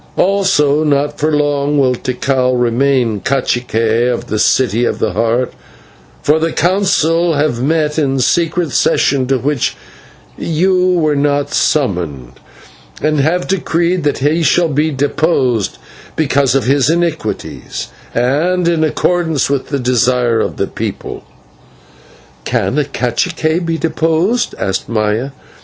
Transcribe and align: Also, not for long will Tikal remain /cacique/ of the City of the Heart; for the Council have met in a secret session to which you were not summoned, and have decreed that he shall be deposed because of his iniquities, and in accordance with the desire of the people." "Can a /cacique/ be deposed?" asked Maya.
Also, 0.17 0.83
not 0.83 1.19
for 1.19 1.31
long 1.31 1.77
will 1.77 1.93
Tikal 1.93 2.59
remain 2.59 3.19
/cacique/ 3.21 4.11
of 4.11 4.29
the 4.29 4.39
City 4.39 4.83
of 4.83 4.97
the 4.97 5.13
Heart; 5.13 5.53
for 6.23 6.39
the 6.39 6.51
Council 6.51 7.35
have 7.35 7.61
met 7.61 7.99
in 7.99 8.15
a 8.15 8.19
secret 8.19 8.71
session 8.71 9.27
to 9.27 9.37
which 9.37 9.77
you 10.39 10.93
were 10.93 11.15
not 11.15 11.53
summoned, 11.53 12.31
and 12.99 13.19
have 13.19 13.47
decreed 13.47 14.03
that 14.03 14.17
he 14.17 14.41
shall 14.41 14.69
be 14.69 14.89
deposed 14.89 15.77
because 16.15 16.55
of 16.55 16.63
his 16.63 16.89
iniquities, 16.89 17.89
and 18.15 18.67
in 18.67 18.83
accordance 18.83 19.51
with 19.51 19.69
the 19.69 19.77
desire 19.77 20.39
of 20.39 20.57
the 20.57 20.65
people." 20.65 21.25
"Can 22.43 22.79
a 22.79 22.85
/cacique/ 22.85 23.63
be 23.67 23.77
deposed?" 23.77 24.55
asked 24.57 24.89
Maya. 24.89 25.29